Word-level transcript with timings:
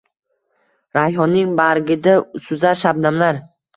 Rayhonning 0.97 1.51
bargida 1.61 2.17
suzar 2.47 2.81
shabnamlar. 2.85 3.45